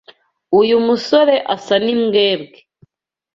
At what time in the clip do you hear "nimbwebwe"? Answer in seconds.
1.83-2.57